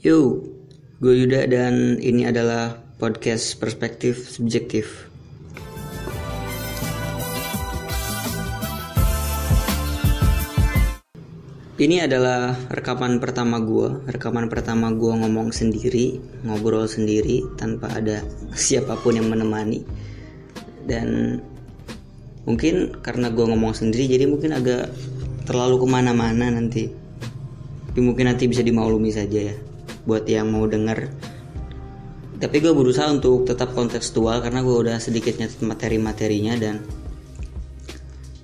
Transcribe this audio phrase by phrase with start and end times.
[0.00, 0.40] Yo,
[1.04, 5.12] gue Yuda dan ini adalah podcast perspektif subjektif.
[11.76, 16.16] Ini adalah rekaman pertama gue, rekaman pertama gue ngomong sendiri,
[16.48, 18.24] ngobrol sendiri tanpa ada
[18.56, 19.84] siapa pun yang menemani.
[20.88, 21.44] Dan
[22.48, 24.96] mungkin karena gue ngomong sendiri, jadi mungkin agak
[25.44, 26.88] terlalu ke mana-mana nanti.
[27.92, 29.56] Tapi mungkin nanti bisa dimaklumi saja ya,
[30.04, 31.10] buat yang mau denger.
[32.40, 36.80] Tapi gue berusaha untuk tetap kontekstual karena gue udah sedikit nyatet materi-materinya dan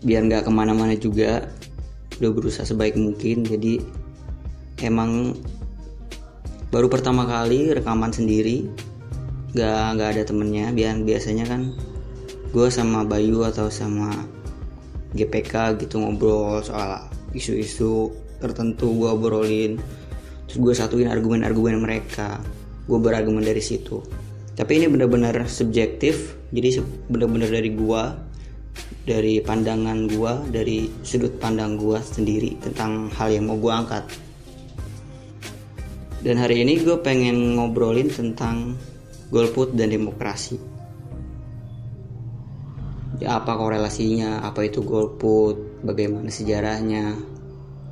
[0.05, 1.49] biar nggak ke mana-mana juga
[2.21, 3.49] udah berusaha sebaik mungkin.
[3.49, 3.81] Jadi
[4.85, 5.33] emang
[6.69, 8.69] baru pertama kali rekaman sendiri
[9.57, 10.77] gak nggak ada temennya.
[10.77, 11.73] Biar biasanya kan
[12.53, 14.13] gue sama Bayu atau sama
[15.17, 19.81] GPK gitu ngobrol soal isu-isu tertentu gue obrolin
[20.57, 22.41] terus gue satuin argumen-argumen mereka.
[22.89, 24.01] Gue berargumen dari situ.
[24.57, 26.33] Tapi ini benar-benar subjektif.
[26.49, 26.81] Jadi
[27.13, 28.03] benar-benar dari gue
[29.05, 34.09] dari pandangan gua dari sudut pandang gua sendiri tentang hal yang mau gua angkat.
[36.25, 38.75] Dan hari ini gue pengen ngobrolin tentang
[39.29, 40.57] golput dan demokrasi.
[43.21, 44.43] Ya, apa korelasinya?
[44.43, 45.85] Apa itu golput?
[45.85, 47.36] Bagaimana sejarahnya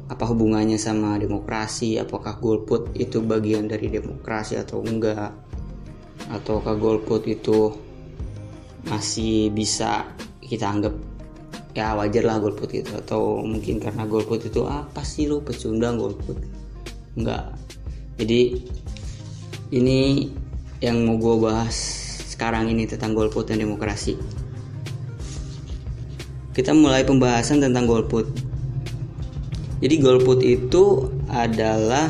[0.04, 1.96] apa hubungannya sama demokrasi?
[1.96, 5.32] Apakah golput itu bagian dari demokrasi atau enggak?
[6.28, 7.72] Ataukah golput itu
[8.84, 10.04] masih bisa
[10.44, 10.92] kita anggap
[11.72, 12.92] ya wajar lah golput itu?
[12.92, 16.36] Atau mungkin karena golput itu apa sih lo pecundang golput?
[17.16, 17.56] Enggak.
[18.20, 18.60] Jadi
[19.72, 20.28] ini
[20.84, 21.74] yang mau gue bahas
[22.28, 24.20] sekarang ini tentang golput dan demokrasi.
[26.54, 28.43] Kita mulai pembahasan tentang golput
[29.84, 32.08] jadi golput itu adalah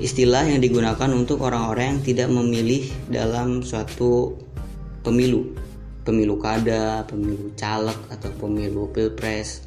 [0.00, 4.40] istilah yang digunakan untuk orang-orang yang tidak memilih dalam suatu
[5.04, 5.68] pemilu
[6.08, 9.60] pemilu kada, pemilu caleg atau pemilu pilpres.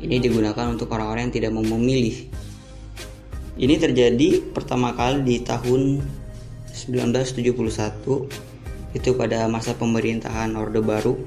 [0.00, 2.32] Ini digunakan untuk orang-orang yang tidak mau memilih.
[3.60, 6.00] Ini terjadi pertama kali di tahun
[6.72, 11.20] 1971 itu pada masa pemerintahan Orde Baru.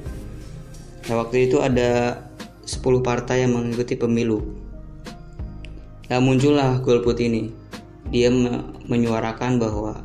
[1.05, 2.25] Nah, waktu itu ada
[2.65, 4.66] 10 partai yang mengikuti pemilu.
[6.07, 7.51] Nah, muncullah golput ini.
[8.07, 8.31] Dia
[8.87, 9.99] menyuarakan bahwa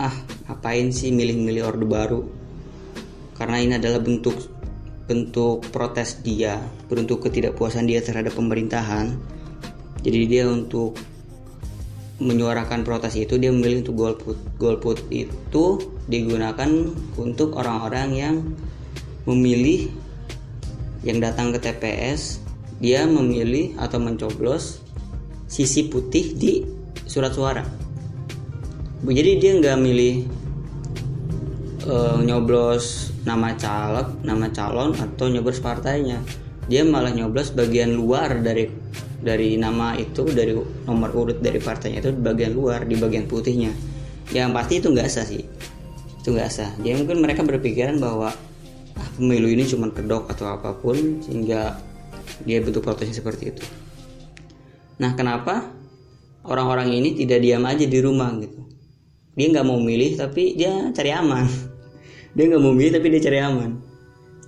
[0.00, 0.16] ah,
[0.48, 2.20] ngapain sih milih-milih Orde Baru?
[3.34, 4.38] karena ini adalah bentuk
[5.04, 6.56] bentuk protes dia,
[6.88, 9.12] bentuk ketidakpuasan dia terhadap pemerintahan.
[10.00, 10.96] Jadi dia untuk
[12.22, 14.36] menyuarakan protes itu dia memilih untuk golput.
[14.56, 15.64] Golput itu
[16.08, 16.70] digunakan
[17.20, 18.36] untuk orang-orang yang
[19.28, 19.92] memilih
[21.04, 22.40] yang datang ke TPS,
[22.84, 24.84] dia memilih atau mencoblos
[25.48, 26.60] sisi putih di
[27.08, 27.64] surat suara.
[29.00, 30.14] Jadi dia nggak milih
[31.88, 36.20] uh, nyoblos nama caleg, nama calon atau nyoblos partainya.
[36.68, 38.68] Dia malah nyoblos bagian luar dari
[39.24, 40.52] dari nama itu dari
[40.84, 43.72] nomor urut dari partainya itu di bagian luar di bagian putihnya.
[44.28, 45.40] Yang pasti itu nggak sah sih.
[46.20, 46.68] Itu nggak sah.
[46.84, 48.28] Dia mungkin mereka berpikiran bahwa
[49.00, 51.93] ah, pemilu ini cuma kedok atau apa pun sehingga
[52.42, 53.62] dia bentuk protesnya seperti itu.
[54.98, 55.70] Nah, kenapa
[56.42, 58.64] orang-orang ini tidak diam aja di rumah gitu?
[59.34, 61.46] Dia nggak mau milih tapi dia cari aman
[62.34, 63.70] dia nggak mau milih tapi dia cari aman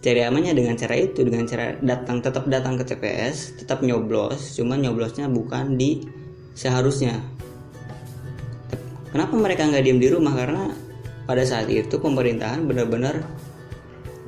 [0.03, 4.83] cari amannya dengan cara itu dengan cara datang tetap datang ke TPS tetap nyoblos cuman
[4.83, 6.07] nyoblosnya bukan di
[6.55, 7.19] seharusnya
[9.11, 10.71] kenapa mereka nggak diem di rumah karena
[11.27, 13.27] pada saat itu pemerintahan benar-benar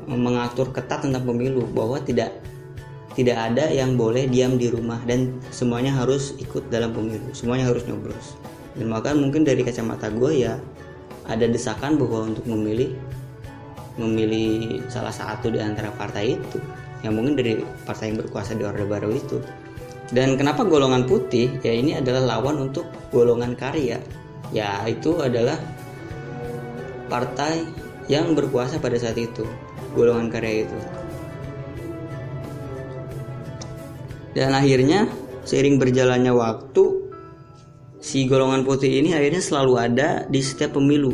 [0.09, 2.35] mengatur ketat tentang pemilu bahwa tidak
[3.19, 7.83] tidak ada yang boleh diam di rumah dan semuanya harus ikut dalam pemilu semuanya harus
[7.83, 8.39] nyoblos.
[8.79, 10.55] Dan maka mungkin dari kacamata gue ya
[11.27, 12.95] ada desakan bahwa untuk memilih
[13.99, 16.63] memilih salah satu di antara partai itu
[17.03, 19.43] yang mungkin dari partai yang berkuasa di Orde Baru itu.
[20.15, 21.59] Dan kenapa golongan putih?
[21.67, 23.99] Ya ini adalah lawan untuk golongan karya.
[24.55, 25.59] Ya itu adalah
[27.11, 27.67] partai
[28.07, 29.43] yang berkuasa pada saat itu
[29.99, 30.79] golongan karya itu
[34.37, 35.09] dan akhirnya
[35.49, 36.85] seiring berjalannya waktu
[37.99, 41.13] si golongan putih ini akhirnya selalu ada di setiap pemilu.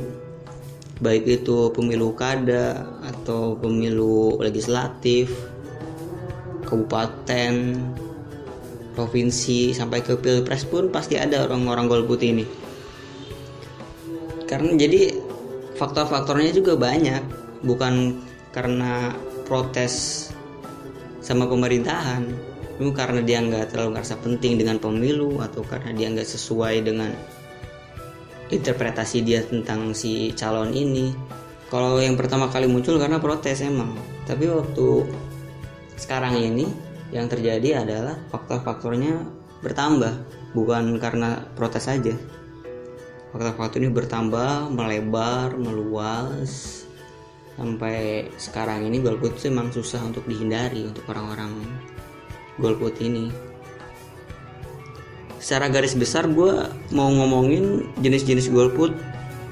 [1.03, 5.31] Baik itu pemilu kada atau pemilu legislatif
[6.65, 7.83] kabupaten
[8.95, 12.47] provinsi sampai ke pilpres pun pasti ada orang-orang golput ini.
[14.47, 15.19] Karena jadi
[15.75, 17.43] faktor-faktornya juga banyak.
[17.65, 18.23] Bukan
[18.55, 19.11] karena
[19.49, 20.29] protes
[21.25, 26.75] sama pemerintahan karena dia nggak terlalu ngerasa penting dengan pemilu atau karena dia nggak sesuai
[26.83, 27.11] dengan
[28.51, 31.15] interpretasi dia tentang si calon ini.
[31.71, 33.95] Kalau yang pertama kali muncul karena protes emang.
[34.27, 34.87] Tapi waktu
[35.99, 36.67] sekarang ini
[37.15, 39.23] yang terjadi adalah faktor-faktornya
[39.63, 40.13] bertambah
[40.53, 42.15] bukan karena protes saja
[43.35, 46.87] faktor-faktor ini bertambah melebar meluas.
[47.59, 51.51] Sampai sekarang ini golput itu memang susah untuk dihindari untuk orang-orang
[52.59, 53.31] golput ini.
[55.43, 58.97] Secara garis besar gue mau ngomongin jenis-jenis golput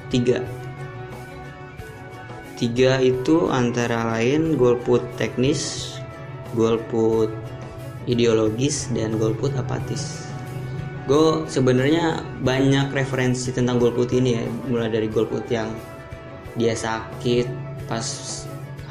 [0.09, 0.41] tiga.
[2.57, 5.93] Tiga itu antara lain golput teknis
[6.57, 7.29] golput
[8.05, 10.25] ideologis dan golput apatis.
[11.03, 15.69] Gue sebenarnya banyak referensi tentang golput ini ya mulai dari golput yang
[16.55, 17.49] dia sakit
[17.89, 18.05] pas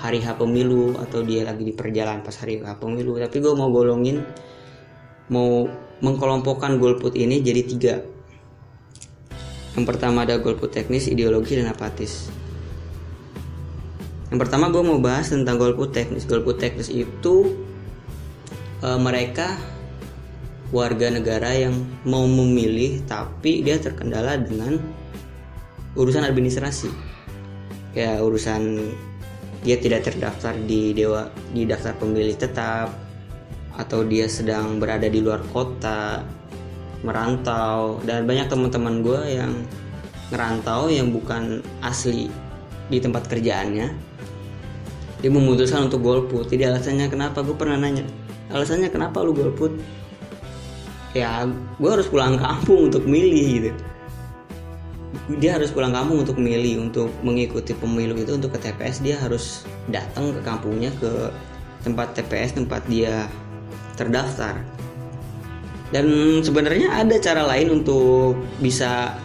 [0.02, 3.70] hari H pemilu atau dia lagi di perjalanan pas hari H pemilu tapi gue mau
[3.70, 4.18] golongin
[5.30, 5.70] mau
[6.02, 7.94] mengkelompokkan golput ini jadi tiga.
[9.72, 12.28] Yang pertama ada golput teknis, ideologi, dan apatis.
[14.28, 16.28] Yang pertama gue mau bahas tentang golput teknis.
[16.28, 17.56] Golput teknis itu
[18.84, 19.56] e, mereka
[20.74, 21.72] warga negara yang
[22.04, 24.76] mau memilih tapi dia terkendala dengan
[25.96, 26.90] urusan administrasi.
[27.96, 28.92] Ya urusan
[29.62, 32.90] dia tidak terdaftar di dewa di daftar pemilih tetap
[33.78, 36.20] atau dia sedang berada di luar kota
[37.06, 38.02] merantau.
[38.02, 39.54] Dan banyak teman-teman gue yang
[40.34, 42.26] ngerantau yang bukan asli
[42.90, 43.88] di tempat kerjaannya.
[45.22, 46.50] Dia memutuskan untuk golput.
[46.50, 47.46] Jadi alasannya kenapa?
[47.46, 48.02] Gue pernah nanya
[48.52, 49.72] alasannya kenapa lu golput?
[51.14, 51.46] Ya
[51.78, 53.91] gue harus pulang kampung untuk milih gitu
[55.38, 59.68] dia harus pulang kampung untuk milih untuk mengikuti pemilu itu untuk ke TPS dia harus
[59.92, 61.28] datang ke kampungnya ke
[61.84, 63.28] tempat TPS tempat dia
[63.96, 64.56] terdaftar.
[65.92, 68.32] Dan sebenarnya ada cara lain untuk
[68.64, 69.20] bisa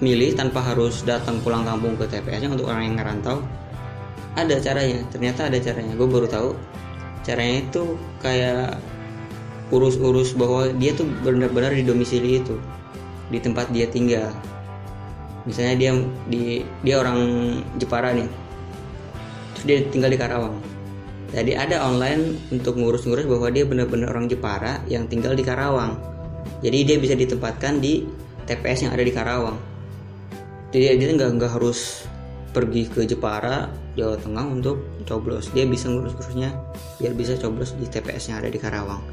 [0.00, 3.44] milih tanpa harus datang pulang kampung ke TPS-nya untuk orang yang ngerantau.
[4.38, 5.92] Ada caranya ternyata ada caranya.
[5.92, 6.48] Gue baru tahu
[7.26, 7.82] caranya itu
[8.24, 8.80] kayak
[9.68, 12.56] urus-urus bahwa dia tuh benar-benar di domisili itu
[13.28, 14.32] di tempat dia tinggal
[15.48, 15.92] misalnya dia
[16.28, 17.18] di dia orang
[17.80, 18.28] Jepara nih
[19.56, 20.60] terus dia tinggal di Karawang
[21.28, 26.00] jadi ada online untuk ngurus-ngurus bahwa dia benar-benar orang Jepara yang tinggal di Karawang.
[26.64, 28.08] Jadi dia bisa ditempatkan di
[28.48, 29.58] TPS yang ada di Karawang.
[30.72, 32.08] Jadi dia nggak nggak harus
[32.56, 35.52] pergi ke Jepara, Jawa Tengah untuk coblos.
[35.52, 36.48] Dia bisa ngurus-ngurusnya
[36.96, 39.04] biar bisa coblos di TPS yang ada di Karawang.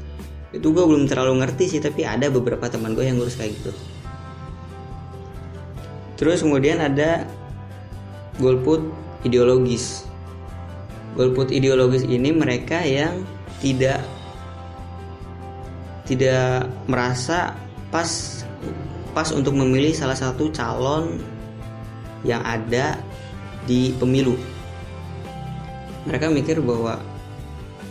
[0.56, 3.76] Itu gue belum terlalu ngerti sih, tapi ada beberapa teman gue yang ngurus kayak gitu.
[6.16, 7.28] Terus kemudian ada
[8.40, 8.84] golput
[9.24, 10.06] ideologis
[11.16, 13.24] golput ideologis ini mereka yang
[13.58, 14.04] tidak
[16.04, 17.56] tidak merasa
[17.88, 18.44] pas
[19.16, 21.16] pas untuk memilih salah satu calon
[22.22, 23.00] yang ada
[23.64, 24.36] di pemilu.
[26.06, 27.00] Mereka mikir bahwa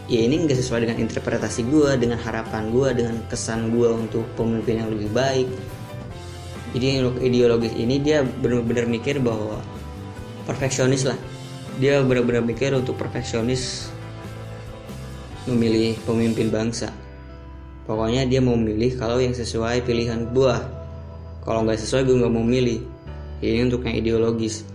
[0.08, 4.86] ya ini nggak sesuai dengan interpretasi gue, dengan harapan gue, dengan kesan gue untuk pemimpin
[4.86, 5.50] yang lebih baik.
[6.76, 9.64] Jadi ideologis ini dia benar-benar mikir bahwa
[10.44, 11.16] perfeksionis lah.
[11.80, 13.88] Dia benar-benar mikir untuk perfeksionis
[15.48, 16.92] memilih pemimpin bangsa.
[17.88, 20.60] Pokoknya dia mau memilih kalau yang sesuai pilihan gua.
[21.48, 22.84] Kalau nggak sesuai gue nggak mau milih.
[23.40, 24.68] Ini untuk yang ideologis.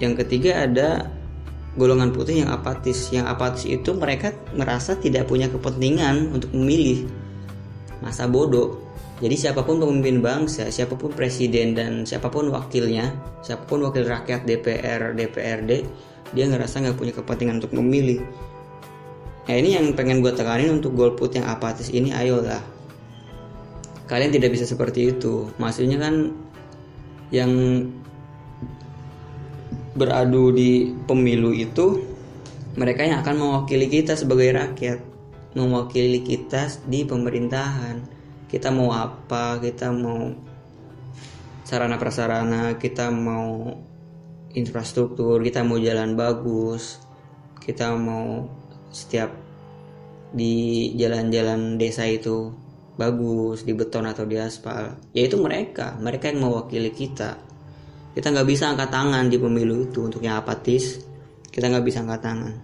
[0.00, 1.12] Yang ketiga ada
[1.76, 3.12] golongan putih yang apatis.
[3.12, 7.04] Yang apatis itu mereka merasa tidak punya kepentingan untuk memilih.
[7.98, 8.85] Masa bodoh
[9.16, 14.04] jadi siapa pun pemimpin bangsa, siapa pun presiden dan siapa pun wakilnya, siapa pun wakil
[14.04, 15.70] rakyat DPR, DPRD,
[16.36, 18.20] dia ngerasa nggak punya kepentingan untuk memilih.
[19.48, 22.60] Nah ini yang pengen gue tekanin untuk golput yang apatis ini, ayolah.
[24.04, 25.48] Kalian tidak bisa seperti itu.
[25.56, 26.36] Maksudnya kan
[27.32, 27.52] yang
[29.96, 32.04] beradu di pemilu itu
[32.76, 35.00] mereka yang akan mewakili kita sebagai rakyat,
[35.56, 38.15] mewakili kita di pemerintahan
[38.46, 40.30] kita mau apa kita mau
[41.66, 43.74] sarana prasarana kita mau
[44.54, 47.02] infrastruktur kita mau jalan bagus
[47.58, 48.46] kita mau
[48.94, 49.28] setiap
[50.30, 52.54] di jalan-jalan desa itu
[52.96, 54.96] bagus di beton atau di aspal.
[55.12, 57.36] Yaitu mereka mereka yang mewakili kita.
[58.16, 61.04] Kita nggak bisa angkat tangan di pemilu itu untuk yang apatis.
[61.52, 62.54] Kita nggak bisa angkat tangan.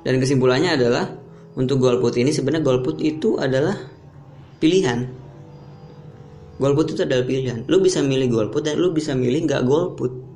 [0.00, 1.04] Dan kesimpulannya adalah
[1.58, 3.76] untuk golput ini sebenarnya golput itu adalah
[4.58, 5.08] pilihan.
[6.58, 7.66] Golput itu adalah pilihan.
[7.70, 10.28] Lu bisa milih golput dan lu bisa milih nggak golput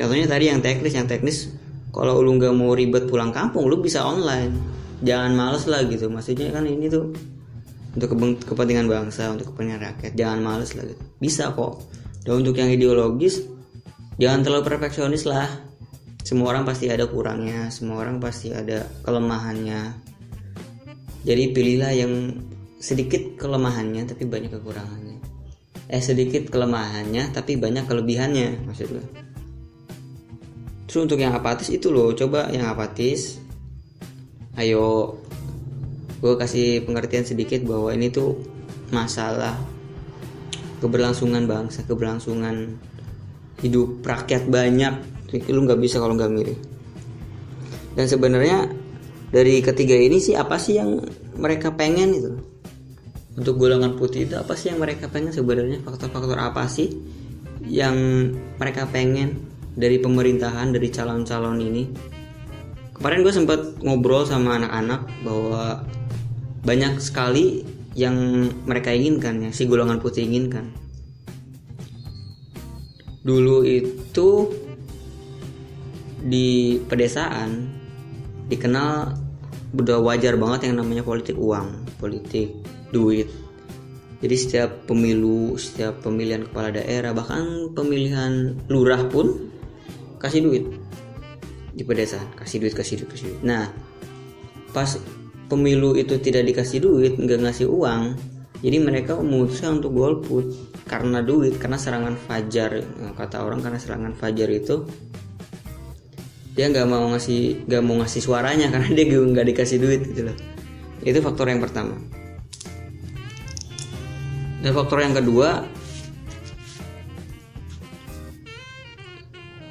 [0.00, 1.52] contohnya tadi yang teknis yang teknis
[1.92, 4.56] kalau lu nggak mau ribet pulang kampung lu bisa online.
[5.04, 6.08] Jangan males lah gitu.
[6.08, 7.12] Maksudnya kan ini tuh
[7.92, 8.14] untuk
[8.46, 10.12] kepentingan bangsa untuk kepentingan rakyat.
[10.16, 11.02] Jangan males lah gitu.
[11.20, 11.84] Bisa kok.
[12.24, 13.44] Dan untuk yang ideologis
[14.16, 15.48] jangan terlalu perfeksionis lah.
[16.20, 19.98] Semua orang pasti ada kurangnya semua orang pasti ada kelemahannya.
[21.26, 22.12] Jadi pilihlah yang
[22.80, 25.20] sedikit kelemahannya tapi banyak kekurangannya.
[25.92, 29.06] Eh sedikit kelemahannya tapi banyak kelebihannya maksud gue
[30.90, 32.10] terus untuk yang apatis itu loh.
[32.18, 33.38] Coba yang apatis
[34.58, 35.14] ayo.
[36.18, 38.34] Gue kasih pengertian sedikit bahwa ini tuh
[38.90, 39.54] masalah
[40.82, 42.74] keberlangsungan bangsa keberlangsungan
[43.62, 44.98] hidup rakyat banyak.
[45.46, 46.58] Lu nggak bisa kalau nggak milih.
[47.94, 48.66] Dan sebenarnya
[49.30, 50.98] dari ketiga ini sih apa sih yang
[51.38, 52.49] mereka pengen itu
[53.38, 55.78] untuk golongan putih itu apa sih yang mereka pengen sebenarnya?
[55.84, 56.90] Faktor-faktor apa sih
[57.66, 57.94] yang
[58.58, 59.38] mereka pengen
[59.78, 61.84] dari pemerintahan dari calon-calon ini?
[62.96, 65.86] Kemarin gue sempat ngobrol sama anak-anak bahwa
[66.66, 67.64] banyak sekali
[67.96, 70.68] yang mereka inginkan ya si golongan putih inginkan.
[73.24, 74.28] Dulu itu
[76.20, 77.72] di pedesaan
[78.52, 79.16] dikenal
[79.70, 82.52] udah wajar banget yang namanya politik uang politik
[82.94, 83.30] duit.
[84.20, 89.48] Jadi setiap pemilu setiap pemilihan kepala daerah bahkan pemilihan lurah pun
[90.20, 90.64] kasih duit
[91.72, 92.28] di pedesaan.
[92.36, 93.40] Kasih duit kasih duit kasih duit.
[93.40, 93.72] Nah
[94.76, 95.00] pas
[95.48, 98.14] pemilu itu tidak dikasih duit nggak ngasih uang
[98.60, 100.52] jadi mereka memutuskan untuk golput
[100.84, 102.84] karena duit karena serangan fajar.
[103.16, 104.84] Kata orang karena serangan fajar itu
[106.52, 110.36] dia nggak mau ngasih nggak mau ngasih suaranya karena dia nggak dikasih duit gitu loh.
[111.00, 112.19] Itu faktor yang pertama
[114.60, 115.64] dan faktor yang kedua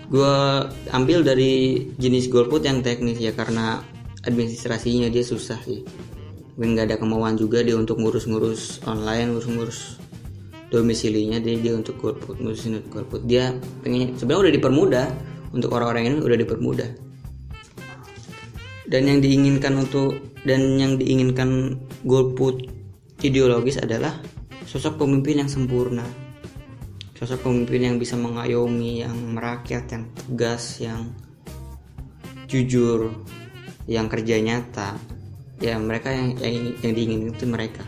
[0.10, 0.36] gue
[0.90, 3.86] ambil dari jenis golput yang teknis ya karena
[4.26, 5.86] administrasinya dia susah sih.
[6.58, 10.02] Mungkin nggak ada kemauan juga dia untuk ngurus-ngurus online ngurus-ngurus
[10.74, 13.22] domisilinya dia dia untuk golput ngurusin golput.
[13.30, 13.54] Dia
[13.86, 15.06] pengen sebenarnya udah dipermudah
[15.54, 16.90] untuk orang-orang ini udah dipermudah.
[18.90, 22.66] Dan yang diinginkan untuk dan yang diinginkan golput
[23.22, 24.18] ideologis adalah
[24.70, 26.06] sosok pemimpin yang sempurna.
[27.18, 31.10] Sosok pemimpin yang bisa mengayomi yang merakyat yang tegas yang
[32.46, 33.10] jujur
[33.90, 34.94] yang kerja nyata.
[35.58, 37.84] Ya mereka yang yang, yang diinginkan itu mereka.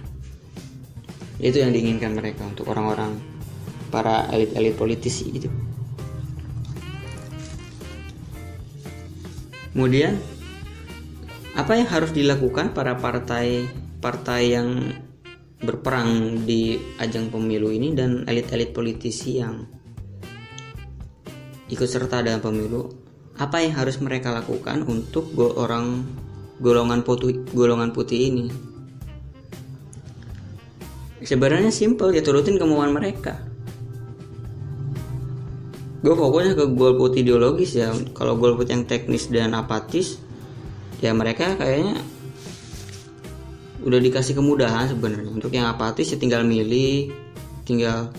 [1.38, 3.22] Itu yang diinginkan mereka untuk orang-orang
[3.94, 5.50] para elit-elit politisi itu.
[9.72, 10.18] Kemudian
[11.56, 13.70] apa yang harus dilakukan para partai
[14.02, 14.68] partai yang
[15.62, 19.62] berperang di ajang pemilu ini dan elit-elit politisi yang
[21.70, 22.90] ikut serta dalam pemilu
[23.38, 26.06] apa yang harus mereka lakukan untuk orang
[26.62, 28.46] golongan putih golongan putih ini?
[31.22, 33.38] Sebenarnya simple ya turutin kemauan mereka.
[36.02, 37.94] Gue fokusnya ke golput ideologis ya.
[38.18, 40.18] Kalau golput yang teknis dan apatis
[41.02, 41.98] ya mereka kayaknya
[43.82, 45.32] udah dikasih kemudahan sebenarnya.
[45.32, 47.14] Untuk yang apatis ya tinggal milih
[47.66, 48.10] tinggal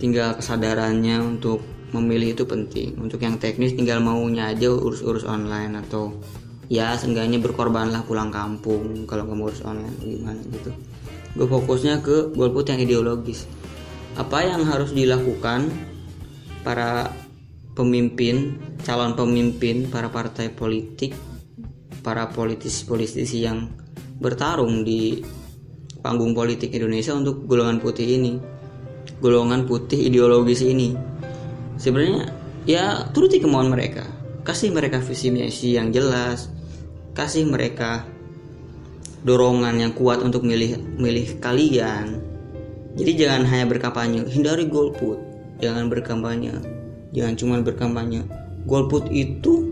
[0.00, 1.62] tinggal kesadarannya untuk
[1.92, 2.96] memilih itu penting.
[2.98, 6.16] Untuk yang teknis tinggal maunya aja urus-urus online atau
[6.72, 10.70] ya seenggaknya berkorbanlah pulang kampung kalau nggak urus online gimana gitu.
[11.32, 13.48] Gue fokusnya ke golput yang ideologis.
[14.16, 15.72] Apa yang harus dilakukan
[16.60, 17.08] para
[17.72, 21.16] pemimpin calon pemimpin para partai politik
[22.02, 23.70] para politisi-politisi yang
[24.18, 25.22] bertarung di
[26.02, 28.32] panggung politik Indonesia untuk golongan putih ini
[29.22, 30.98] golongan putih ideologis ini.
[31.78, 32.34] Sebenarnya
[32.66, 34.02] ya turuti kemauan mereka.
[34.42, 36.50] Kasih mereka visi misi yang jelas
[37.14, 38.02] kasih mereka
[39.22, 42.18] dorongan yang kuat untuk milih milih kalian.
[42.98, 45.22] Jadi jangan hanya berkampanye hindari golput.
[45.62, 46.58] Jangan berkampanye
[47.14, 48.26] jangan cuma berkampanye.
[48.66, 49.70] Golput itu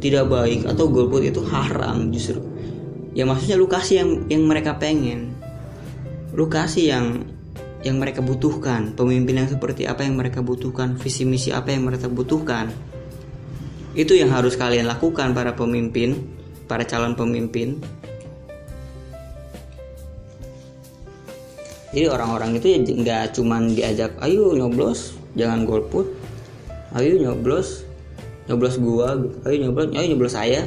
[0.00, 2.40] tidak baik atau golput itu haram justru.
[3.12, 5.36] Ya maksudnya lu kasih yang yang mereka pengen.
[6.32, 7.06] Lu kasih yang
[7.80, 12.08] yang mereka butuhkan, pemimpin yang seperti apa yang mereka butuhkan, visi misi apa yang mereka
[12.12, 12.68] butuhkan.
[13.96, 16.16] Itu yang harus kalian lakukan para pemimpin,
[16.68, 17.80] para calon pemimpin.
[21.90, 26.06] Jadi orang-orang itu ya nggak cuman diajak, ayo nyoblos, jangan golput,
[26.94, 27.89] ayo nyoblos,
[28.50, 29.14] nyoblos gua,
[29.46, 30.66] ayo nyoblos, ayo nyoblos saya.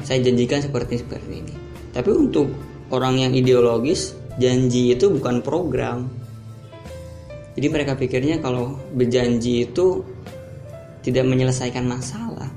[0.00, 1.54] Saya janjikan seperti seperti ini.
[1.92, 2.48] Tapi untuk
[2.88, 6.08] orang yang ideologis, janji itu bukan program.
[7.52, 10.04] Jadi mereka pikirnya kalau berjanji itu
[11.04, 12.48] tidak menyelesaikan masalah.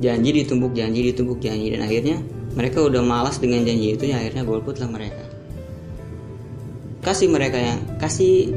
[0.00, 1.72] Janji ditumpuk janji ditumpuk janji.
[1.72, 2.20] Dan akhirnya
[2.56, 5.24] mereka udah malas dengan janji itu ya akhirnya golput lah mereka.
[7.00, 8.52] Kasih mereka yang kasih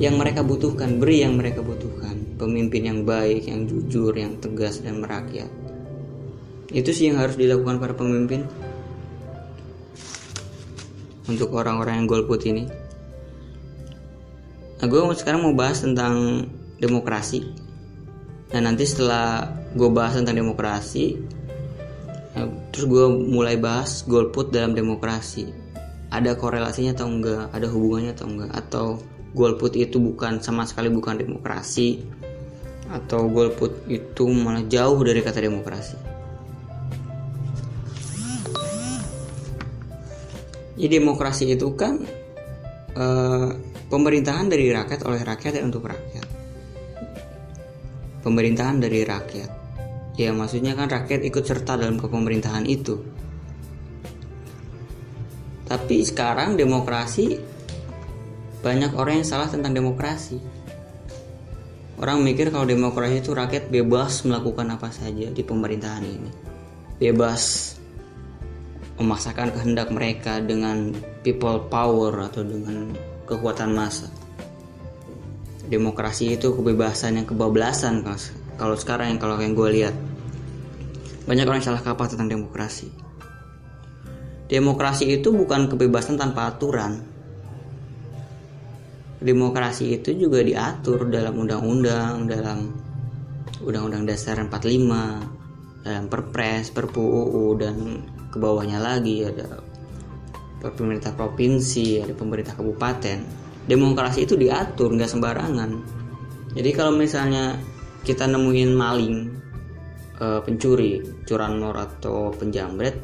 [0.00, 1.89] yang mereka butuhkan beri yang mereka butuhkan
[2.40, 5.52] pemimpin yang baik yang jujur yang tegas dan merakyat.
[6.72, 8.48] Itu sih yang harus dilakukan para pemimpin.
[11.28, 12.64] Untuk orang-orang yang golput ini.
[14.80, 16.46] Nah gue sekarang mau bahas tentang
[16.80, 17.44] demokrasi.
[18.56, 21.14] Nah nanti setelah gue bahas tentang demokrasi
[22.34, 25.52] nah, terus gue mulai bahas golput dalam demokrasi.
[26.10, 27.54] Ada korelasinya atau enggak?
[27.54, 28.50] Ada hubungannya atau enggak?
[28.50, 28.86] Atau
[29.30, 32.02] golput itu bukan sama sekali bukan demokrasi
[32.90, 35.96] atau golput itu malah jauh dari kata demokrasi.
[40.74, 42.02] Ya demokrasi itu kan
[42.98, 43.48] eh,
[43.86, 46.26] pemerintahan dari rakyat oleh rakyat dan untuk rakyat.
[48.26, 49.50] Pemerintahan dari rakyat.
[50.18, 52.98] Ya maksudnya kan rakyat ikut serta dalam kepemerintahan itu.
[55.70, 57.38] Tapi sekarang demokrasi
[58.60, 60.59] banyak orang yang salah tentang demokrasi
[62.00, 66.30] orang mikir kalau demokrasi itu rakyat bebas melakukan apa saja di pemerintahan ini.
[66.96, 67.76] Bebas
[68.96, 72.96] memaksakan kehendak mereka dengan people power atau dengan
[73.28, 74.08] kekuatan massa.
[75.68, 78.02] Demokrasi itu kebebasan yang kebablasan
[78.56, 79.94] kalau sekarang yang kalau yang gue lihat.
[81.28, 82.90] Banyak orang salah kaprah tentang demokrasi.
[84.50, 87.06] Demokrasi itu bukan kebebasan tanpa aturan
[89.20, 92.72] demokrasi itu juga diatur dalam undang-undang dalam
[93.60, 97.76] undang-undang dasar 45 dalam perpres perpu UU dan
[98.32, 99.60] ke bawahnya lagi ada
[100.60, 103.18] pemerintah provinsi ada pemerintah kabupaten.
[103.64, 105.70] Demokrasi itu diatur nggak sembarangan.
[106.56, 107.56] Jadi kalau misalnya
[108.02, 109.16] kita nemuin maling
[110.18, 112.96] e, pencuri curanmor atau penjamret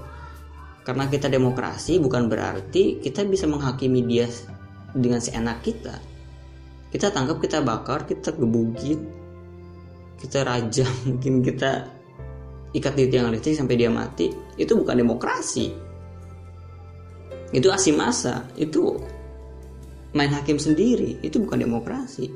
[0.82, 4.26] karena kita demokrasi bukan berarti kita bisa menghakimi dia
[4.96, 6.00] dengan seenak kita.
[6.90, 8.98] Kita tangkap kita bakar kita gebugit
[10.16, 11.92] kita rajam mungkin kita
[12.72, 14.32] ikat di tiang listrik sampai dia mati.
[14.56, 15.72] Itu bukan demokrasi.
[17.52, 18.48] Itu aksi massa.
[18.56, 18.96] Itu
[20.16, 21.20] main hakim sendiri.
[21.20, 22.32] Itu bukan demokrasi.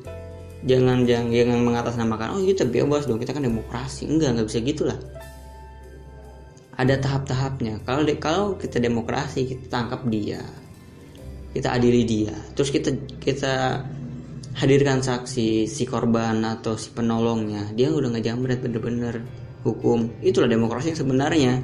[0.61, 4.04] Jangan jangan jangan mengatasnamakan oh kita bebas dong kita kan demokrasi.
[4.04, 5.00] Enggak nggak bisa gitulah
[6.80, 7.84] ada tahap-tahapnya.
[7.84, 10.40] Kalau kalau kita demokrasi kita tangkap dia
[11.50, 12.34] kita adili dia.
[12.54, 13.54] Terus kita kita
[14.58, 17.70] hadirkan saksi si korban atau si penolongnya.
[17.74, 19.22] Dia udah ngejamret bener-bener
[19.66, 20.10] hukum.
[20.22, 21.54] Itulah demokrasi yang sebenarnya.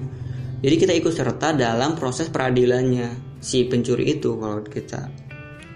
[0.56, 3.38] Jadi kita ikut serta dalam proses peradilannya.
[3.38, 5.06] Si pencuri itu kalau kita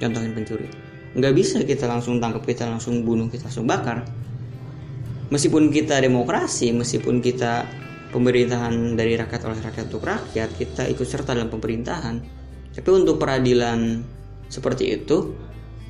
[0.02, 0.66] contohin pencuri.
[1.14, 4.02] Nggak bisa kita langsung tangkap kita langsung bunuh kita langsung bakar.
[5.30, 7.62] Meskipun kita demokrasi meskipun kita
[8.10, 12.39] pemerintahan dari rakyat oleh rakyat untuk rakyat kita ikut serta dalam pemerintahan
[12.80, 14.00] tapi untuk peradilan
[14.48, 15.36] seperti itu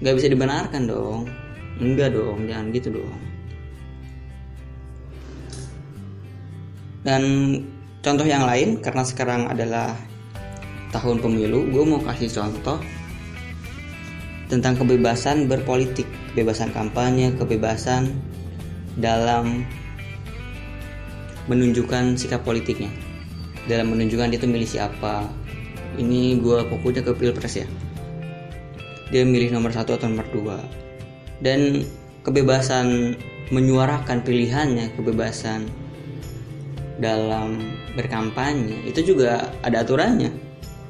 [0.03, 1.31] nggak bisa dibenarkan dong.
[1.79, 3.21] Enggak dong jangan gitu dong.
[7.07, 7.23] Dan
[8.03, 9.95] contoh yang lain karena sekarang adalah
[10.91, 12.83] tahun pemilu gue mau kasih contoh
[14.51, 18.11] tentang kebebasan berpolitik, kebebasan kampanye, kebebasan
[18.99, 19.63] dalam
[21.47, 22.91] menunjukkan sikap politiknya,
[23.71, 25.31] dalam menunjukkan dia itu milih siapa.
[25.99, 27.67] Ini gue fokusnya ke pilpres ya.
[29.11, 30.59] Dia milih nomor satu atau nomor dua.
[31.43, 31.83] Dan
[32.23, 33.17] kebebasan
[33.51, 35.67] menyuarakan pilihannya, kebebasan
[37.01, 37.59] dalam
[37.99, 40.31] berkampanye itu juga ada aturannya.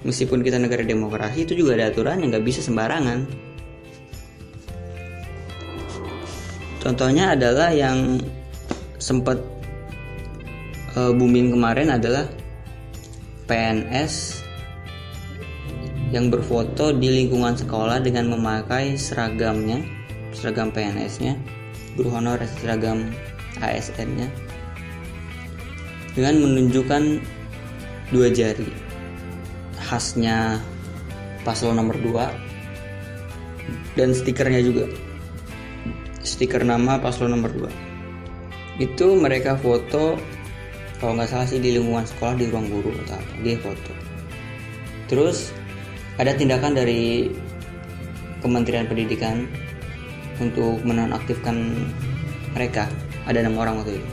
[0.05, 3.51] Meskipun kita negara demokrasi itu juga ada aturannya, nggak bisa sembarangan
[6.81, 8.17] Contohnya adalah yang
[8.97, 9.37] sempat
[10.97, 12.25] uh, booming kemarin adalah
[13.45, 14.40] PNS
[16.11, 19.79] yang berfoto di lingkungan sekolah dengan memakai seragamnya,
[20.35, 21.39] seragam PNS-nya,
[21.95, 23.11] guru honor seragam
[23.59, 24.31] ASN-nya
[26.15, 27.03] dengan menunjukkan
[28.11, 28.67] dua jari
[29.79, 30.59] khasnya
[31.43, 34.87] paslon nomor 2 dan stikernya juga.
[36.21, 37.51] Stiker nama paslon nomor
[38.79, 40.17] 2 itu mereka foto
[41.01, 43.93] kalau nggak salah sih di lingkungan sekolah di ruang guru atau apa dia foto.
[45.09, 45.53] Terus
[46.21, 47.33] ada tindakan dari
[48.45, 49.49] Kementerian Pendidikan
[50.37, 51.57] untuk menonaktifkan
[52.53, 52.85] mereka.
[53.25, 54.09] Ada enam orang waktu itu.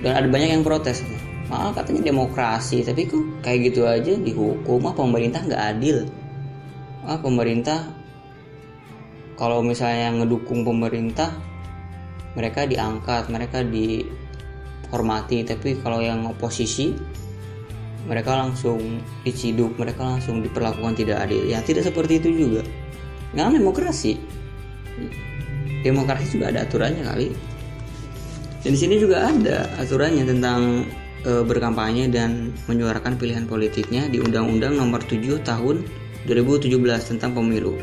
[0.00, 1.04] Dan ada banyak yang protes.
[1.52, 4.16] Malah katanya demokrasi tapi kok kayak gitu aja?
[4.16, 4.88] Dihukum.
[4.88, 6.08] Ah pemerintah nggak adil.
[7.04, 7.92] Ah pemerintah
[9.36, 11.28] kalau misalnya ngedukung pemerintah
[12.36, 15.44] mereka diangkat mereka dihormati.
[15.44, 16.96] Tapi kalau yang oposisi
[18.06, 22.62] mereka langsung diciduk mereka langsung diperlakukan tidak adil ya tidak seperti itu juga
[23.34, 24.16] nggak demokrasi
[25.82, 27.28] demokrasi juga ada aturannya kali
[28.66, 30.82] dan di sini juga ada aturannya tentang
[31.22, 35.76] e, berkampanye dan menyuarakan pilihan politiknya di Undang-Undang Nomor 7 Tahun
[36.26, 36.74] 2017
[37.14, 37.78] tentang pemilu.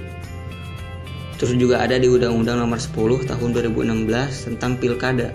[1.39, 5.31] Terus juga ada di Undang-Undang Nomor 10 Tahun 2016 tentang pilkada.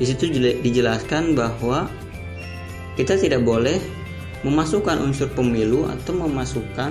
[0.00, 0.32] Di situ
[0.64, 1.92] dijelaskan bahwa
[2.98, 3.78] kita tidak boleh
[4.42, 6.90] memasukkan unsur pemilu atau memasukkan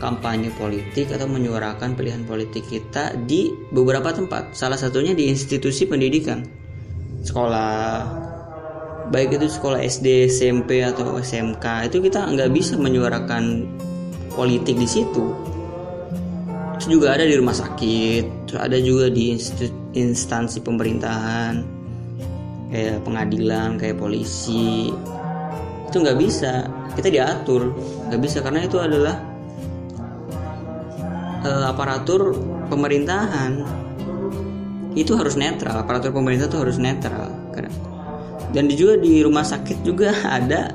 [0.00, 4.56] kampanye politik atau menyuarakan pilihan politik kita di beberapa tempat.
[4.56, 6.46] Salah satunya di institusi pendidikan,
[7.26, 8.08] sekolah,
[9.12, 13.68] baik itu sekolah SD, SMP atau SMK itu kita nggak bisa menyuarakan
[14.32, 15.34] politik di situ.
[16.78, 19.34] Terus juga ada di rumah sakit, ada juga di
[19.98, 21.54] instansi pemerintahan,
[22.70, 24.94] kayak pengadilan, kayak polisi,
[25.88, 26.68] itu nggak bisa.
[26.92, 27.72] Kita diatur.
[28.12, 29.16] Nggak bisa karena itu adalah
[31.48, 32.36] uh, aparatur
[32.68, 33.64] pemerintahan.
[34.92, 35.80] Itu harus netral.
[35.80, 37.32] Aparatur pemerintah itu harus netral.
[38.48, 40.72] Dan juga di rumah sakit juga ada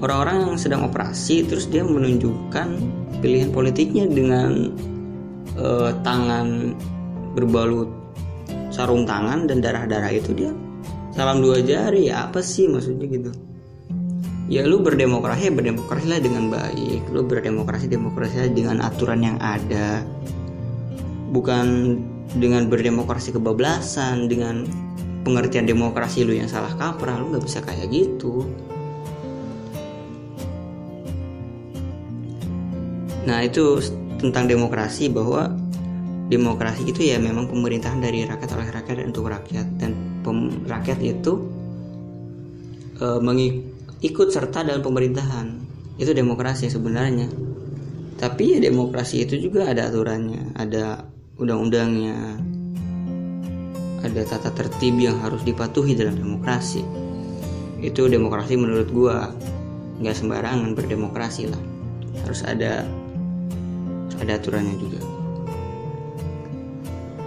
[0.00, 2.68] orang-orang yang sedang operasi terus dia menunjukkan
[3.20, 4.72] pilihan politiknya dengan
[5.60, 6.72] uh, tangan
[7.36, 7.88] berbalut
[8.72, 10.52] sarung tangan dan darah-darah itu dia.
[11.12, 13.49] Salam dua jari ya apa sih maksudnya gitu
[14.50, 17.06] ya lu berdemokrasi ya berdemokrasi lah dengan baik.
[17.14, 20.02] Lu berdemokrasi demokrasi dengan aturan yang ada.
[21.30, 21.96] Bukan
[22.34, 24.66] dengan berdemokrasi kebablasan dengan
[25.22, 28.42] pengertian demokrasi lu yang salah kaprah lu nggak bisa kayak gitu.
[33.30, 33.78] Nah itu
[34.18, 35.54] tentang demokrasi bahwa
[36.26, 39.66] demokrasi itu ya memang pemerintahan dari rakyat oleh rakyat dan untuk rakyat.
[39.78, 39.90] Dan
[40.26, 41.32] pem, rakyat itu
[42.98, 45.60] e, mengik ikut serta dalam pemerintahan.
[46.00, 47.28] Itu demokrasi sebenarnya.
[48.20, 51.08] Tapi ya demokrasi itu juga ada aturannya ada
[51.40, 52.36] undang-undangnya
[54.00, 56.84] ada tata tertib yang harus dipatuhi dalam demokrasi.
[57.80, 59.32] Itu demokrasi menurut gua.
[60.00, 61.62] Nggak sembarangan berdemokrasi lah.
[62.24, 62.88] Harus ada
[64.20, 65.00] ada aturannya juga.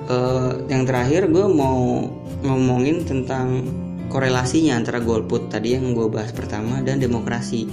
[0.03, 2.05] Uh, yang terakhir gue mau
[2.43, 3.63] ngomongin tentang
[4.13, 7.65] korelasinya antara golput tadi yang gue bahas pertama dan demokrasi.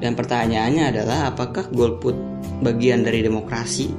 [0.00, 2.16] Dan pertanyaannya adalah apakah golput
[2.64, 3.92] bagian dari demokrasi?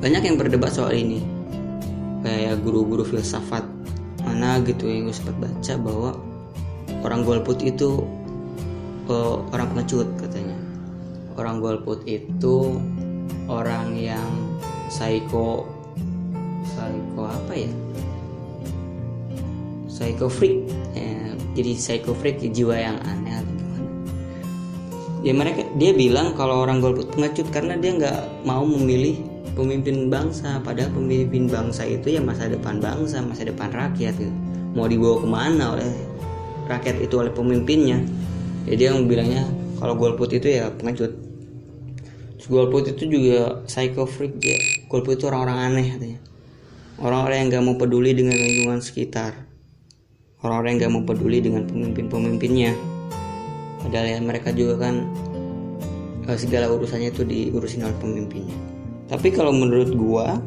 [0.00, 1.20] Banyak yang berdebat soal ini.
[2.24, 3.68] Kayak guru-guru filsafat
[4.24, 6.10] mana gitu yang gue sempat baca bahwa
[7.04, 8.00] orang golput itu
[9.12, 10.56] uh, orang pengecut katanya.
[11.36, 12.80] Orang golput itu
[13.44, 14.56] orang yang
[14.88, 15.68] psycho
[16.64, 17.85] psycho apa ya
[19.96, 20.68] psycho freak.
[20.92, 23.88] Ya, jadi psycho freak jiwa yang aneh atau gimana.
[25.24, 29.24] Ya mereka dia bilang kalau orang golput pengecut karena dia nggak mau memilih
[29.56, 30.60] pemimpin bangsa.
[30.60, 34.32] Padahal pemimpin bangsa itu ya masa depan bangsa masa depan rakyat gitu.
[34.76, 35.88] mau dibawa ke mana oleh
[36.68, 37.96] rakyat itu oleh pemimpinnya.
[38.68, 39.48] Jadi ya, yang bilangnya
[39.80, 41.16] kalau golput itu ya pengecut.
[42.46, 44.60] Golput itu juga psycho freak ya.
[44.92, 46.20] Golput itu orang-orang aneh katanya.
[47.00, 49.55] Orang-orang yang gak mau peduli dengan lingkungan sekitar
[50.46, 52.72] orang-orang yang gak mau peduli dengan pemimpin-pemimpinnya.
[53.82, 55.04] Padahal ya mereka juga kan
[56.26, 58.56] eh, segala urusannya itu diurusin oleh pemimpinnya.
[59.06, 60.38] Tapi kalau menurut gua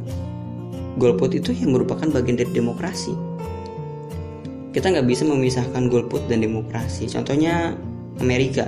[0.99, 3.15] golput itu yang merupakan bagian dari demokrasi.
[4.75, 7.07] Kita nggak bisa memisahkan golput dan demokrasi.
[7.07, 7.73] Contohnya
[8.19, 8.67] Amerika.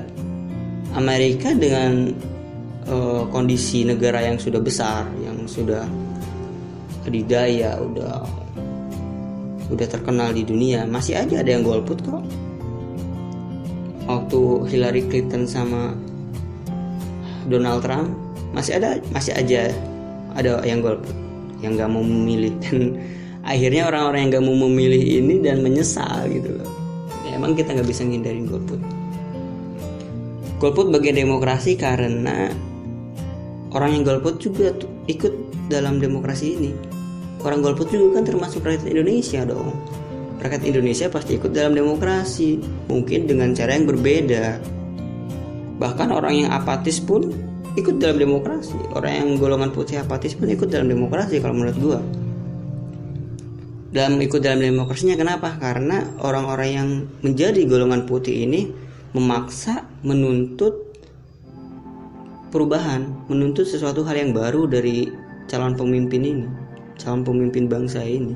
[0.95, 2.11] Amerika dengan
[2.87, 5.85] uh, kondisi negara yang sudah besar yang sudah
[7.05, 8.40] adidaya udah
[9.71, 12.21] udah terkenal di dunia masih aja ada yang golput kok.
[14.05, 15.95] Waktu Hillary Clinton sama
[17.47, 18.11] Donald Trump
[18.51, 19.71] masih ada masih aja
[20.35, 21.15] ada yang golput
[21.63, 22.51] yang gak mau memilih.
[22.59, 22.99] Dan
[23.51, 26.69] akhirnya orang-orang yang gak mau memilih ini dan menyesal gitu loh.
[27.23, 28.81] Ya, emang kita nggak bisa ngindarin golput.
[30.59, 32.51] Golput bagian demokrasi karena
[33.71, 34.75] orang yang golput juga
[35.07, 35.33] ikut
[35.71, 36.90] dalam demokrasi ini
[37.45, 39.73] orang golput juga kan termasuk rakyat Indonesia dong.
[40.41, 42.57] Rakyat Indonesia pasti ikut dalam demokrasi
[42.89, 44.57] mungkin dengan cara yang berbeda.
[45.77, 47.29] Bahkan orang yang apatis pun
[47.77, 48.77] ikut dalam demokrasi.
[48.97, 51.99] Orang yang golongan putih apatis pun ikut dalam demokrasi kalau menurut gua.
[53.91, 55.59] Dalam ikut dalam demokrasinya kenapa?
[55.59, 56.89] Karena orang-orang yang
[57.21, 58.71] menjadi golongan putih ini
[59.11, 60.91] memaksa menuntut
[62.51, 65.07] perubahan menuntut sesuatu hal yang baru dari
[65.47, 66.45] calon pemimpin ini
[66.99, 68.35] calon pemimpin bangsa ini.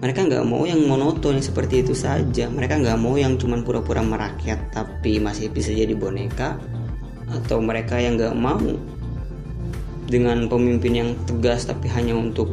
[0.00, 2.48] Mereka nggak mau yang monoton yang seperti itu saja.
[2.48, 6.56] Mereka nggak mau yang cuman pura-pura merakyat tapi masih bisa jadi boneka.
[7.28, 8.60] Atau mereka yang nggak mau
[10.10, 12.50] dengan pemimpin yang tegas tapi hanya untuk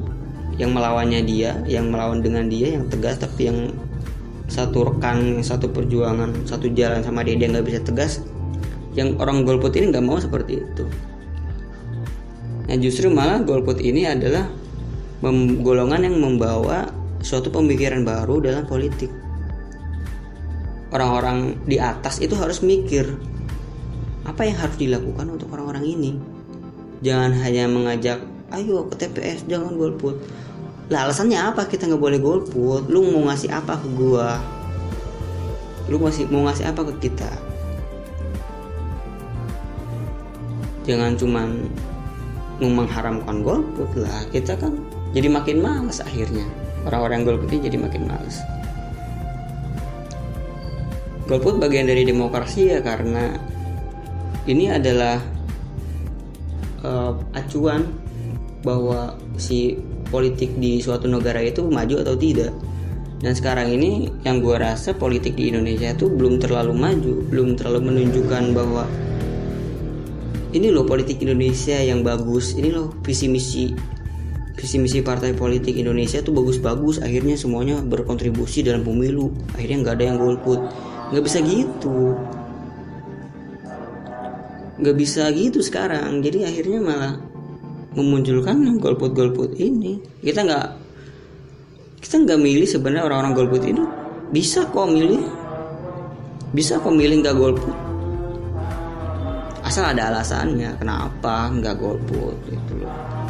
[0.61, 3.73] yang melawannya dia yang melawan dengan dia yang tegas tapi yang
[4.47, 8.19] satu rekan satu perjuangan satu jalan sama dia dia nggak bisa tegas.
[8.97, 10.83] Yang orang golput ini nggak mau seperti itu.
[12.67, 14.51] Nah justru malah golput ini adalah
[15.63, 16.93] golongan yang membawa
[17.25, 19.09] suatu pemikiran baru dalam politik.
[20.93, 23.17] Orang-orang di atas itu harus mikir
[24.23, 26.11] apa yang harus dilakukan untuk orang-orang ini.
[27.03, 28.19] Jangan hanya mengajak,
[28.55, 30.17] ayo ke TPS, jangan golput.
[30.87, 32.87] Lah alasannya apa kita nggak boleh golput?
[32.87, 34.39] Lu mau ngasih apa ke gua?
[35.91, 37.31] Lu masih mau ngasih apa ke kita?
[40.87, 41.67] Jangan cuman
[42.63, 44.23] mengharamkan golput lah.
[44.31, 46.43] Kita kan jadi makin males akhirnya.
[46.87, 48.39] Orang-orang golput ini jadi makin males.
[51.27, 53.35] Golput bagian dari demokrasi ya karena
[54.47, 55.19] ini adalah
[56.87, 57.83] uh, acuan
[58.63, 59.75] bahwa si
[60.07, 62.55] politik di suatu negara itu maju atau tidak.
[63.17, 67.89] Dan sekarang ini yang gue rasa politik di Indonesia itu belum terlalu maju belum terlalu
[67.89, 68.85] menunjukkan bahwa
[70.53, 73.73] ini loh politik Indonesia yang bagus ini loh visi misi
[74.57, 79.29] visi misi partai politik Indonesia tuh bagus-bagus akhirnya semuanya berkontribusi dalam pemilu.
[79.53, 80.59] Akhirnya nggak ada yang golput.
[81.13, 82.17] Nggak bisa gitu.
[84.81, 86.25] Nggak bisa gitu sekarang.
[86.25, 87.13] Jadi akhirnya malah
[87.93, 90.01] memunculkan golput-golput ini.
[90.25, 90.67] Kita nggak
[92.01, 93.83] kita nggak milih sebenarnya orang-orang golput ini
[94.33, 95.21] bisa kok milih.
[96.49, 97.75] Bisa kok milih nggak golput.
[99.61, 103.26] Asal ada alasannya kenapa nggak golput gitu loh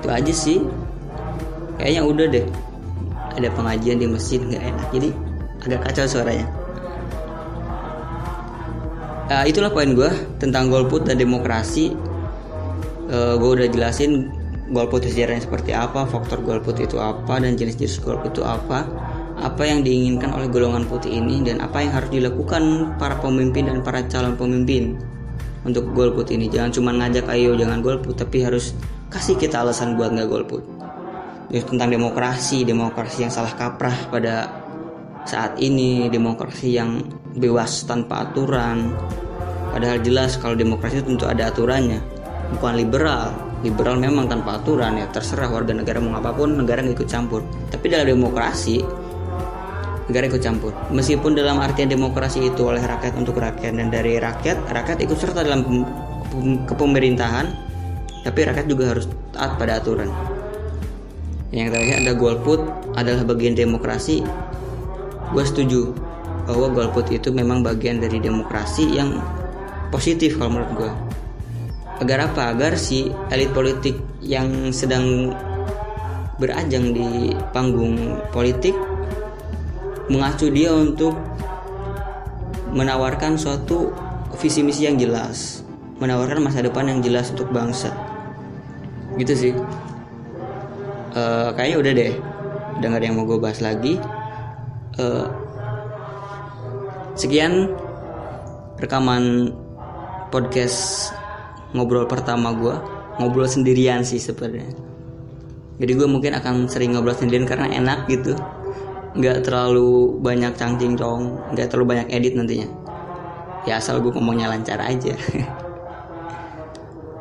[0.00, 0.58] itu aja sih.
[1.76, 2.46] Kayaknya udah deh.
[3.36, 4.86] Ada pengajian di masjid nggak enak.
[4.96, 5.08] Jadi
[5.68, 6.48] agak kacau suaranya.
[9.30, 10.10] Uh, itulah poin gue
[10.42, 11.94] tentang golput dan demokrasi.
[13.06, 14.32] Uh, gue udah jelasin
[14.70, 18.88] golput sejarahnya seperti apa faktor golput itu apa dan jenis-jenis golput itu apa.
[19.40, 23.80] Apa yang diinginkan oleh golongan putih ini dan apa yang harus dilakukan para pemimpin dan
[23.80, 25.00] para calon pemimpin
[25.64, 26.50] untuk golput ini.
[26.50, 28.76] Jangan cuma ngajak ayo jangan golput tapi harus
[29.10, 30.62] kasih kita alasan buat nggak golput.
[31.50, 34.46] Tentang demokrasi demokrasi yang salah kaprah pada
[35.26, 37.02] saat ini demokrasi yang
[37.34, 38.94] bebas tanpa aturan.
[39.74, 41.98] Padahal jelas kalau demokrasi itu tentu ada aturannya.
[42.54, 43.34] Bukan liberal.
[43.66, 47.42] Liberal memang tanpa aturan ya terserah warga negara mau apa pun negara ikut campur.
[47.66, 48.78] Tapi dalam demokrasi
[50.06, 50.70] negara ikut campur.
[50.94, 55.42] Meskipun dalam artian demokrasi itu oleh rakyat untuk rakyat dan dari rakyat rakyat ikut serta
[55.42, 55.66] dalam
[56.66, 57.69] kepemerintahan
[58.20, 60.10] tapi rakyat juga harus taat pada aturan.
[61.50, 62.60] Yang terakhir ada golput
[62.94, 64.22] adalah bagian demokrasi.
[65.34, 65.90] Gue setuju
[66.46, 69.18] bahwa golput itu memang bagian dari demokrasi yang
[69.90, 70.92] positif kalau menurut gue
[72.00, 72.56] agar apa?
[72.56, 75.36] Agar si elit politik yang sedang
[76.40, 78.72] berajang di panggung politik
[80.08, 81.12] mengacu dia untuk
[82.72, 83.92] menawarkan suatu
[84.40, 85.60] visi misi yang jelas
[86.00, 87.92] menawarkan masa depan yang jelas untuk bangsa
[89.20, 89.52] gitu sih.
[91.12, 92.12] Uh, kayaknya udah deh.
[92.80, 94.00] Udah gak ada yang mau gue bahas lagi.
[94.96, 95.28] Uh,
[97.14, 97.76] sekian
[98.80, 99.52] rekaman
[100.32, 101.12] podcast
[101.76, 102.74] ngobrol pertama gue
[103.20, 104.72] ngobrol sendirian sih sebenarnya.
[105.80, 108.32] Jadi gue mungkin akan sering ngobrol sendirian karena enak gitu.
[109.16, 112.68] Nggak terlalu banyak cangcing cong nggak terlalu banyak edit nantinya.
[113.68, 115.12] Ya asal gue ngomongnya lancar aja.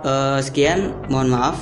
[0.05, 1.59] Uh, sekian mohon maaf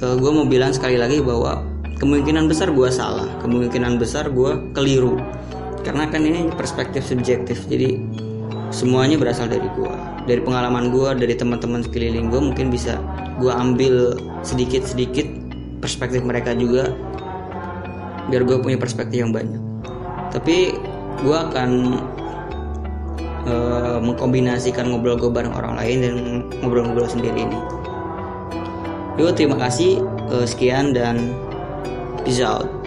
[0.00, 1.60] uh, eh, gue mau bilang sekali lagi bahwa
[2.00, 5.20] kemungkinan besar gue salah kemungkinan besar gue keliru.
[5.80, 7.96] Karena kan ini perspektif subjektif jadi
[8.68, 9.92] semuanya berasal dari gue
[10.28, 13.00] dari pengalaman gue dari teman-teman sekeliling gue mungkin bisa
[13.40, 15.26] gue ambil sedikit-sedikit
[15.80, 16.92] perspektif mereka juga
[18.28, 19.58] biar gue punya perspektif yang banyak.
[20.30, 20.76] Tapi
[21.24, 21.70] gue akan
[23.48, 26.14] uh, mengkombinasikan ngobrol gue bareng orang lain dan
[26.60, 27.79] ngobrol-ngobrol sendiri ini
[29.20, 30.00] Yuk terima kasih.
[30.32, 31.36] Uh, sekian dan
[32.24, 32.79] peace out